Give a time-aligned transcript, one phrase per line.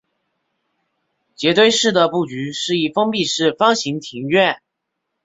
[1.35, 4.59] 杰堆寺的布局是一封闭式方形庭院。